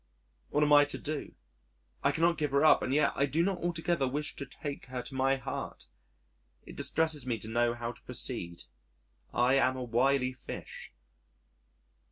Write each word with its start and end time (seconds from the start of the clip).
What 0.49 0.63
am 0.63 0.73
I 0.73 0.83
to 0.85 0.97
do? 0.97 1.35
I 2.03 2.11
cannot 2.11 2.39
give 2.39 2.49
her 2.53 2.65
up 2.65 2.81
and 2.81 2.91
yet 2.91 3.11
I 3.13 3.27
do 3.27 3.43
not 3.43 3.59
altogether 3.59 4.07
wish 4.07 4.35
to 4.37 4.47
take 4.47 4.87
her 4.87 5.03
to 5.03 5.13
my 5.13 5.35
heart. 5.35 5.85
It 6.65 6.75
distresses 6.75 7.27
me 7.27 7.37
to 7.37 7.47
know 7.47 7.75
how 7.75 7.91
to 7.91 8.01
proceed. 8.01 8.63
I 9.31 9.53
am 9.53 9.75
a 9.77 9.83
wily 9.83 10.33
fish. 10.33 10.91